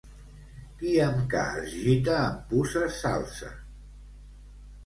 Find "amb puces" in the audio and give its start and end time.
2.21-2.99